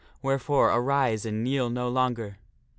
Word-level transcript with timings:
Wherefore, 0.23 0.71
arise 0.71 1.27
and 1.27 1.43
kneel 1.43 1.69
no 1.69 1.87
longer!" 1.87 2.39